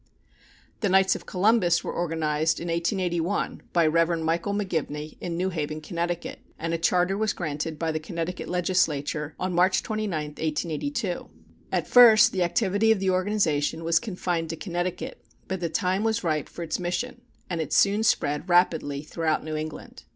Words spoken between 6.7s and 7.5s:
a charter was